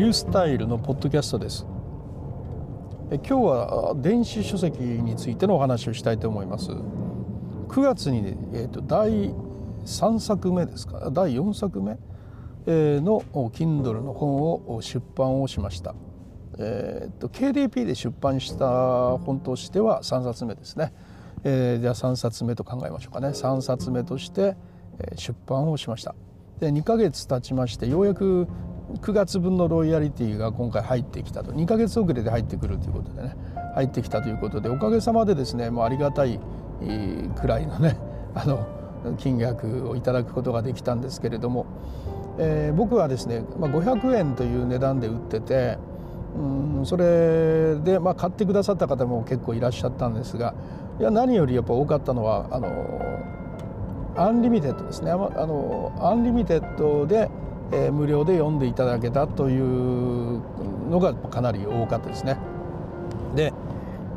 [0.00, 1.66] リュースタイルのポッドキャストです。
[3.10, 6.70] え今日は電子書籍についてのお話をしたいと思います。
[6.70, 9.28] 9月に、えーと、第
[9.84, 11.10] 3作目ですか？
[11.10, 11.98] 第4作目、
[12.64, 14.40] えー、の Kindle の本
[14.74, 15.94] を出版をしました。
[16.58, 20.94] えーと、KDP で出版した本としては3冊目ですね、
[21.44, 23.28] えー、じゃあ3冊目と考えましょうかね。
[23.28, 24.56] 3冊目として
[25.16, 26.14] 出版をしました。
[26.58, 28.48] で2ヶ月経ちましてようやく
[29.00, 31.52] 9月分のロイヤリティが今回入ってきたと。
[31.52, 33.36] 2ヶ月遅れで入ってくるということでね。
[33.74, 36.40] 入ってきたということでおかげさまでですねもうありがたい
[37.40, 37.96] くらいのね
[38.34, 38.66] あの
[39.18, 41.66] 金額をいただくことができたんですけれども、
[42.38, 45.78] えー、僕はですね、ま、500円という値段で売ってて
[46.36, 50.54] うんそれで、まあ、買ってくださった方も結構いらっしゃったんですが
[50.98, 52.68] いや何よりやっぱ多かったのはあの
[54.16, 55.12] Unlimited ですね。
[55.12, 57.30] あの Unlimited で、
[57.72, 60.40] えー、無料で読んでいただけたという
[60.90, 62.36] のがかなり多かったですね。
[63.34, 63.52] で、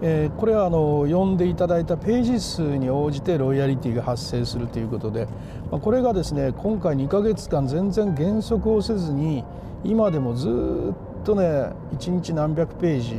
[0.00, 5.26] えー、これはあの読んでいただいたページ数に応じてロイヤリティが発生するということで、
[5.70, 9.44] まあ、これがですね今回2ヶ月間全然減速をせずに
[9.84, 10.48] 今でもず
[11.20, 11.44] っとね
[11.98, 13.14] 1日何百ページ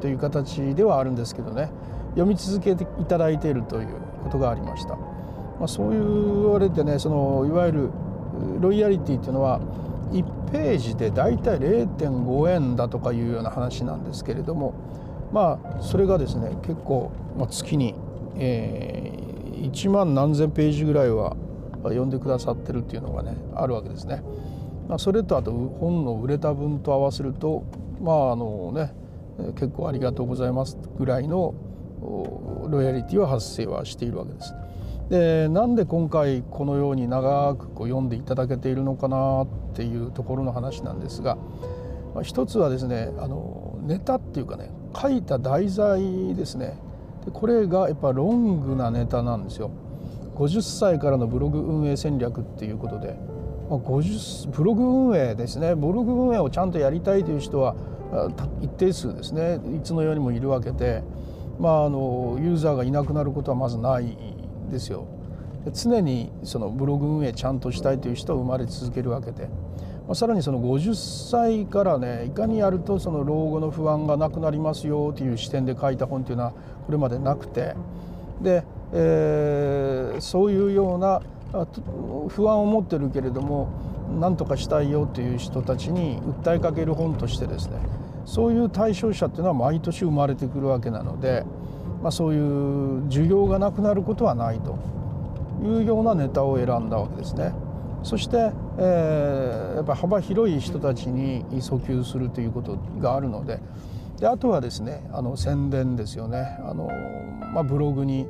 [0.00, 1.70] という形ではあるんですけどね
[2.10, 3.88] 読み続けていただいているという
[4.24, 4.96] ことがありました。
[5.58, 7.90] まあ、そういうあれでねそのいわゆる
[8.60, 9.60] ロイヤリティっていうのは
[10.12, 14.74] 1ページで大体0.5円だとかいうような話なんですけれども
[15.32, 17.94] まあそれがですね結構、まあ、月に、
[18.36, 21.36] えー、1万何千ページぐらいは
[21.84, 24.22] 読んでくださってるっていうのがねあるわけですね。
[24.88, 27.64] まあ、それとあと本の売れた分と合わせると
[28.00, 28.94] まああのね
[29.54, 31.54] 結構ありがとうございますぐらいの
[32.68, 34.54] ロイヤリティは発生はしているわけです。
[35.08, 41.36] でなんで今回このように長くこう読んでいただけているのかなっていうところの話なんですが、
[42.14, 46.78] まあ、一つはですねあのネタっていうかね書いた題材ですね。
[47.24, 49.70] でこれがやっぱロングなネタなんですよ。
[50.34, 53.16] 50歳からのブログ運営戦略っていうことで。
[53.70, 55.74] まあ50ブログ運営ですね。
[55.74, 57.76] ブログ運営をちゃんとやりたいという人は
[58.60, 59.60] 一定数ですね。
[59.76, 61.02] いつのようにもいるわけで、
[61.58, 64.16] まあ、あのユーザーがいなくなることはまずない
[64.68, 65.06] ですよ。
[65.72, 69.48] 常にそのブログ運営ちゃんとしたいという人は生まれ続けるわけで、
[70.06, 77.74] まあ、さらにその50歳からねいかにやるとその老後の不安がなくなりますよという視点で書いた本というのはこれまでなくて
[78.40, 81.20] で、えー、そういうような
[82.28, 83.68] 不安を持ってるけれども
[84.20, 87.78] 何とかしたいよという人たちに訴えかける本としてですね
[88.24, 91.44] そういう対象者っていうのは毎年生まれてくるわけなので、
[92.02, 94.78] まあ、そういう需要がなくなることはないと
[95.62, 97.52] いうようなネタを選んだわけですね。
[98.02, 103.60] そして、えー、やっぱ幅広い人たちに訴求するということがあるので
[104.20, 106.88] であとはですねあの宣伝ですよねあの、
[107.52, 108.26] まあ、ブログに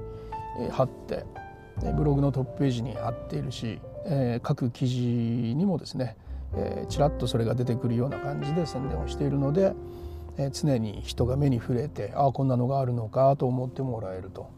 [0.71, 1.25] 貼って
[1.97, 6.17] ブログのトップページに貼っているし、えー、各記事にもですね、
[6.57, 9.75] えー、ちらっとそれが出てくるような感じで宣伝をしているので、
[10.39, 14.49] え、常に人が目に触れてああこんなのがあるのかと思ってもらえると。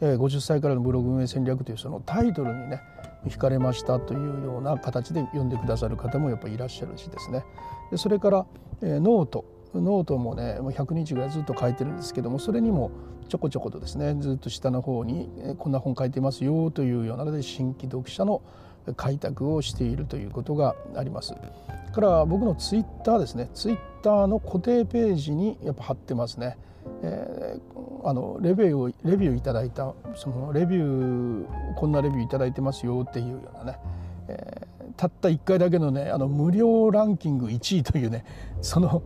[0.00, 2.82] 50歳からのブログ運営戦略というそのタイトルにね
[3.26, 7.44] 惹かれましたというような形で読んでくださる方もやっぱりいらっしゃるしですね
[7.90, 8.46] でそれから、
[8.82, 12.90] え、 note、note もねもう100日ぐらいずっと書いてるんですけどもそれにも
[13.28, 18.42] ちょこちょことですねずっと下の方にこんな本書いてますよというようなので新規読者の
[18.94, 21.34] 開拓をしているということがあります。
[21.96, 26.58] から僕のツイッターですねツイッターの固定ページにやっぱ貼ってますね。
[27.02, 33.78] えー、あのレビューをレビューいただいたそのレビューこんなレビューいただいてますよっていうようなね、
[34.28, 38.24] えー、たった1回だけのねあの無料ランキング1位というね
[38.62, 39.02] その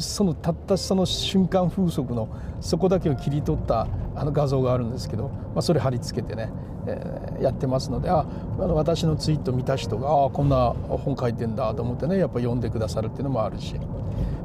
[0.00, 2.28] そのたったその瞬間風速の
[2.60, 6.50] そこだけを切り取ったあの画像があるんですけど、まあ、それ貼り付けてね、
[6.88, 8.26] えー、やってますのであ
[8.58, 13.76] あの私のツイート見た人がああこんな本書いてんだと思ってねやっぱ読んでくださるっていうのもあるし、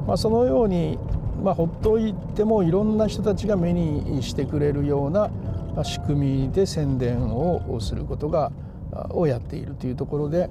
[0.05, 0.99] まあ、そのように、
[1.43, 5.31] まあ、ほっといてもいろんな人たちが目にしてくれるような
[5.83, 8.51] 仕組みで宣伝をすることが
[9.09, 10.49] をやっているというところで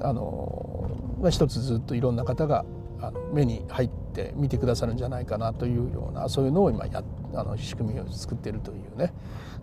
[0.00, 2.64] あの、まあ、一つずっといろんな方が
[3.02, 7.02] あの目に入って見てくださるんじゃないかなというようなそういうのを今や
[7.34, 9.12] あの仕組みを作っているというね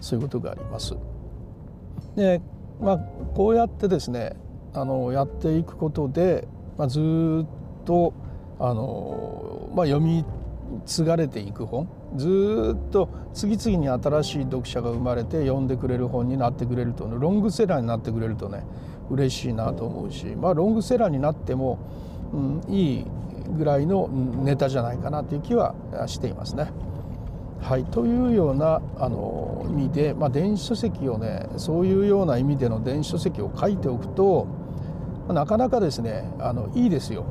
[0.02, 0.96] そういうことがあります。
[2.16, 2.42] で
[2.82, 2.98] まあ
[3.34, 4.36] こうやってですね
[4.74, 6.48] あのやっていくことで、
[6.78, 8.14] まあ、ずっと
[8.60, 10.26] あの、まあ、読み
[10.86, 18.64] 継がれていく本ずっと次々に新しい読者が生まれて読んでくれる本になってくれるとロングセラーになってくれるとね
[19.10, 21.80] 嬉しいなと思うし、まあ、ロングセラーになっても
[22.34, 23.06] うん、いい
[23.58, 25.76] ぐらいのネタじゃないかなという気は
[26.08, 26.72] していますね。
[27.62, 34.48] はい、というようなあの意味で、まあ、電子書籍をねそういうような意味での電子書籍を書いておくと
[35.28, 37.26] まなかなかですねあのいいですよ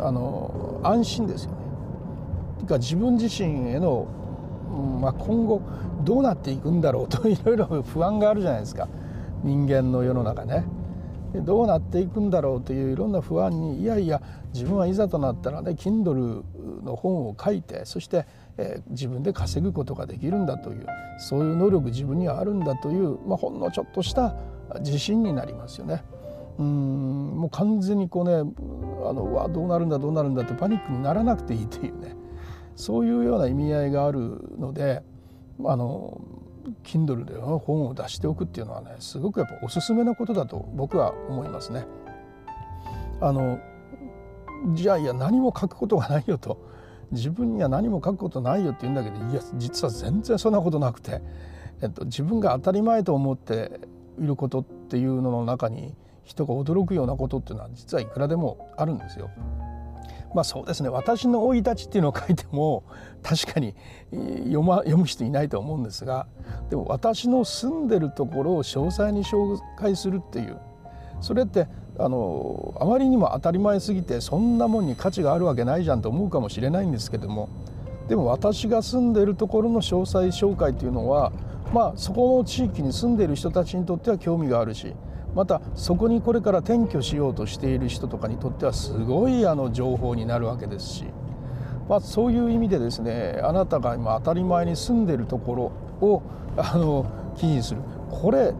[0.00, 1.56] あの安心ですよね。
[2.56, 4.06] というか自分自身への、
[5.00, 5.60] まあ、今後
[6.02, 8.88] どうなっていくんだろうといろいろ不安があるじゃないですか
[9.42, 10.64] 人間の世の中ね。
[11.34, 14.22] どうなっていくんだろうといういろんな不安にいやいや
[14.54, 16.42] 自分はいざとなったらね Kindle
[16.82, 18.26] の本を書いてそして、
[18.56, 20.86] えー、自分で稼ぐことができるんだという
[21.18, 24.36] そういう能力自分にはあるんだという、まあ、ほんのちょっとした
[24.80, 26.02] 自信になりますよね。
[26.58, 32.16] うんもう完全にこうねあのわどうなるんだどうなるんだってパニックにならなくていいというね
[32.74, 35.02] そういうような意味合いがあるので
[35.64, 36.20] あの
[36.82, 41.86] Kindle で本を出しておくっていうのはねすごくやっぱおすすめのことだと僕は思いますね。
[43.20, 43.58] あの
[44.74, 46.58] じゃあいや何も書くことがないよと
[47.12, 51.20] 自分には何も書くことないよって言うんだけどいや実は全然そんなことなくて、
[51.82, 53.80] えっと、自分が当たり前と思って
[54.20, 55.94] いることっていうのの中に
[56.24, 59.30] 人が驚くようなことっていうのは実はいくらでもあるんですよ。
[60.34, 60.88] まあそうですね。
[60.88, 62.84] 私の生い立ちっていうのを書いても
[63.22, 63.74] 確かに
[64.12, 66.26] 読,、ま、読む人いないと思うんですが
[66.70, 70.58] でも私の住んでるところを詳細に紹介するっていう
[71.20, 71.66] それって
[71.98, 77.48] あのあまりにも当たり前すぎてそんなもんに価値があるわけないじゃんと思うかもしれないんですけども
[78.08, 81.32] でも私が住んでるところの詳細紹介というのは
[81.74, 84.94] まあそこの地域に住んでいる人たちにとっては興味があるし
[85.38, 91.04] またそこにこれから転居しようとしている人とかにとってはすごいあの情報になるわけですし、
[91.88, 95.54] まあ、そういう意味でですねあなたが今当たり前に住んでるとこ
[96.00, 96.22] ろを
[96.56, 97.06] あの
[97.36, 97.82] 記事にする。
[98.10, 98.52] これ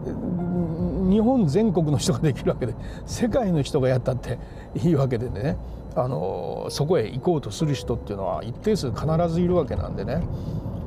[1.11, 2.75] 日本全国の人ができるわけで
[3.07, 4.39] 世界の人がやったって
[4.77, 5.57] いいわけでね
[5.97, 10.23] あのそこへ行こうとする人っていうのは一定数必ずいるわけなんでね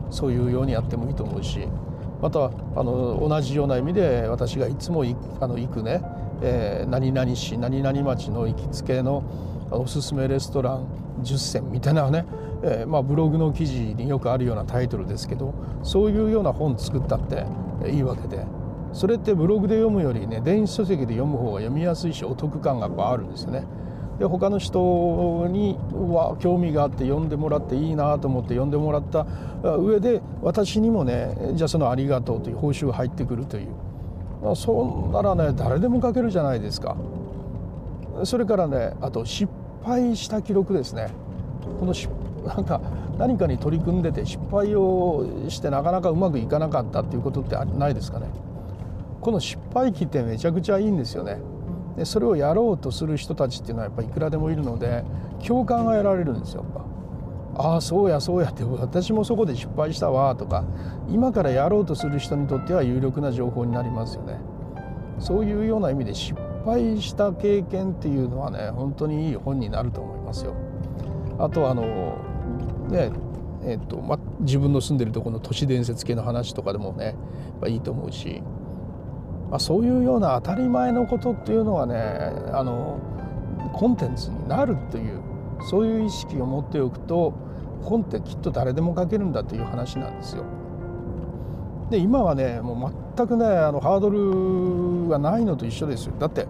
[0.09, 1.67] そういうようにやってもいいと思うし
[2.21, 5.03] またあの同じような意味で私がいつも
[5.39, 6.01] あの行くね、
[6.41, 9.23] えー、何々市何々町の行きつけの
[9.71, 10.85] おすすめレストラン
[11.23, 12.25] 10選みたいなね、
[12.63, 15.53] えー、まあ、ブログの記事によくあるようなタイトルですけど
[15.83, 17.45] そういうような本作ったって
[17.89, 18.45] いいわけで。
[18.93, 23.63] それってブログで読むよりね電子書籍で読む方が読みやすいしお得感がやっぱあるんですよね。
[24.21, 29.25] で他の人には興味があって読んでもらっていいなと思って読んでもらった
[29.63, 36.95] 上で私にもねじゃあそのありがとうという報酬が入ってくるというそんならね誰でも書けるじゃないですか。
[38.23, 39.51] それからねあと失
[39.83, 41.07] 敗した記録ですね。
[41.79, 41.93] この
[42.45, 42.79] なんか
[43.17, 48.27] 何かに取り組んでて失敗をしてなかなかうまくいかなかったっていうことってないですかね。
[49.19, 51.39] この失敗期ってめちゃくちゃいいんですよね。
[52.01, 55.03] でそれをやろうとする人たちっていうのはやっぱいくらでもいるので
[55.45, 56.85] 共感が得られるんですよやっぱ。
[57.63, 60.63] ああそうやそうやって私もそこで失敗したわとか
[61.09, 64.39] 今からやろうとする人にとっては有力な情報になりますよね。
[65.19, 66.33] そういうような意味で失
[66.65, 70.55] 敗した経験っていうのはね本当にいい本になると思いますよ。
[71.37, 72.17] あとあの
[72.89, 73.11] ね
[73.63, 77.15] えっとま、自分の住んでるとこの都市伝説系の話とかでもね
[77.67, 78.41] いいと思うし
[79.51, 81.95] まあ、そういうような当たり前のことっていうのはね
[82.53, 82.97] あの
[83.73, 85.21] コンテンツになるという
[85.69, 87.33] そういう意識を持っておくと
[87.81, 90.45] 本ってきっと誰でも書けるんだという話なんですよ。
[91.89, 96.13] で今はねもう全くねあのハードルがないのと一緒ですよ。
[96.17, 96.47] だって、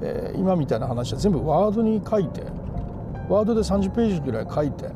[0.00, 2.42] えー、今みたいな話は全部ワードに書いて
[3.28, 4.90] ワードで30ページぐらい書いて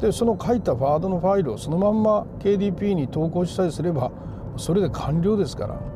[0.00, 4.10] でその書いたワードのファイルをそのまんま KDP に投稿したりすれば
[4.58, 5.95] それで完了ですから。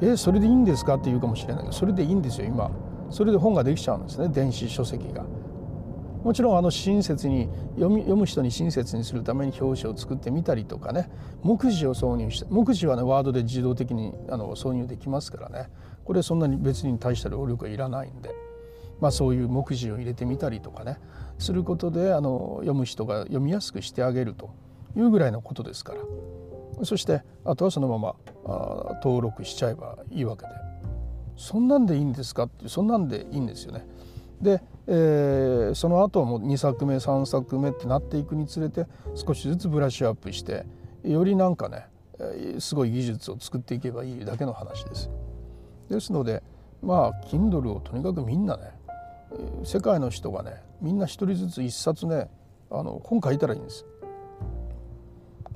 [0.00, 0.94] えそれでいいんですか？
[0.96, 1.62] って言うかもしれない。
[1.64, 2.70] けどそれでいいんですよ今。
[3.10, 5.24] それで本ができちゃうんですね電子書籍が。
[6.24, 11.10] もちろんあの親切に読み読む人に親切にするために表紙を作ってみたりとかね。
[11.42, 15.68] 目次を挿入して目次はねワードで自動的にあの挿入できますからね。
[16.04, 18.34] これそんなに別に大した労力はいらないんで、
[19.00, 20.98] まあ、そういう目次を入れてみたりとかね。
[21.38, 24.50] することであの読む人が読みやすくしてあげると
[24.96, 26.00] いうぐらいのことですから。
[26.82, 30.52] そしてあとはそのままあ登録しちゃえばいいわけで
[31.36, 33.86] そんなんでいいんですかってそんなんでいいんですよね。
[34.40, 40.66] で、えー、その後はもう2作目3作目ってなっていくにつれて少しずつブラッシュアップして
[41.02, 41.86] よりなんかね
[42.58, 45.10] すごい技術を作っていけばいいだけの話です。
[45.88, 46.42] ですので
[46.82, 48.70] まあ Kindle をとにかくみんなね
[49.64, 52.28] 世界の人がねみんな一人ずつ一冊ね
[52.70, 53.84] あの本書いたらいいんです。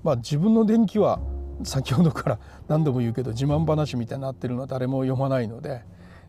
[0.09, 1.21] まあ、自分の伝記は
[1.65, 5.83] 先ほどから何度も言うけど自慢話みたいになってるのは誰も読まないので、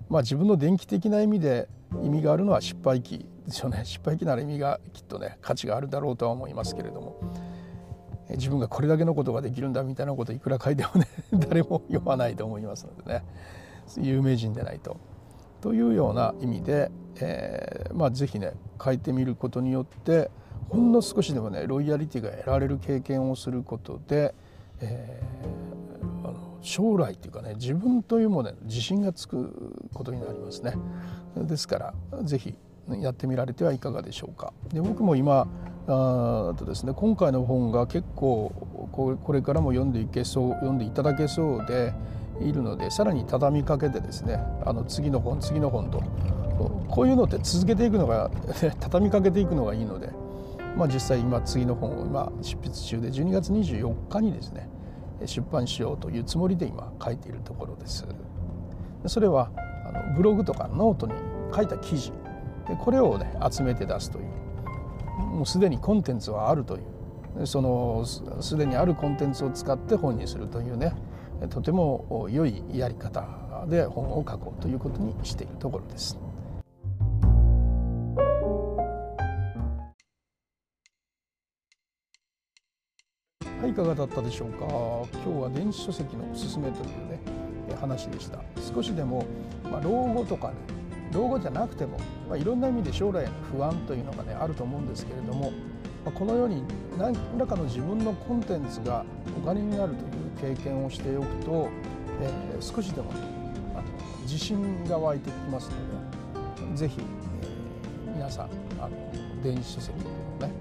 [0.09, 1.69] まあ、自分の伝記的な意味で
[2.03, 7.21] 意味があるのは失敗記でしょうね失敗機なら意味がきっとね価値があるだろうとは思いますけれども
[8.31, 11.07] 自分がこれだけのことができるんだみたいなこといくら書いてもね
[11.47, 13.23] 誰も読まないと思いますのでね
[13.95, 14.97] 有名人でないと。
[15.61, 20.31] というような意味で、えー、まあ是非ね書いてみることによって
[20.69, 24.33] ほんの少しでもねロイヤリティが得られる経験をすることで、
[24.81, 30.73] えー、あの将来というかね自分というものに自信がつくことになりますね。
[31.35, 32.55] ですから是非
[33.01, 34.53] やってみられてはいかがでしょうか。
[34.71, 35.47] で僕も今
[35.87, 38.51] あとですね今回の本が結構
[38.91, 41.93] これからも読んでいけそう読んでいただけそうで
[42.41, 46.03] いるのでさらに畳みかけてですねあの次の本次の本と
[46.89, 48.29] こういうのって続けていくのが
[48.79, 50.09] 畳みかけていくのがいいので、
[50.79, 54.69] まあ、実際今次の本を今執筆中で12月24日にですね
[55.25, 58.07] 出版しようというつもりで今書いているところです。
[59.05, 59.51] それは
[59.85, 61.13] あのブログとかノートに
[61.53, 62.13] 書いた記事
[62.65, 64.25] でこれをね集めて出すという
[65.19, 66.79] もうすでにコンテンツはあるとい
[67.41, 70.93] うそのすでにあるコンテンツを使って本にするというね
[71.49, 76.17] とても良いやり方で本を書こうということにしているところです。
[83.69, 84.65] い、かがだったでしょうか？
[85.23, 87.19] 今日は電子書籍のおすすめというね
[87.79, 88.39] 話でした。
[88.73, 89.25] 少しでも、
[89.63, 90.55] まあ、老後とかね
[91.11, 95.51] 老後じゃなくても、まあ、いろんな意味で将来への不安というのがねあると思うんですけれども、
[96.05, 96.63] まあ、このように
[96.97, 99.05] 何らかの自分のコンテンツが
[99.41, 99.93] お金になる
[100.39, 101.69] という経験をしておくと、
[102.21, 103.11] えー、少しでも、
[103.73, 103.83] あの
[104.23, 105.69] 自信が湧いてきます
[106.55, 106.99] のでぜひ、
[107.43, 108.49] えー、皆さん
[108.79, 108.91] あの
[109.43, 109.93] 電子書籍
[110.39, 110.51] をね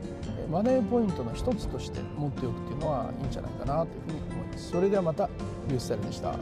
[0.51, 4.71] マネーポイントの一つとして持っておくっていうのはいいんじゃないかなというふうに思います。
[4.71, 5.29] それではまた
[5.69, 6.35] リュースタイルでした。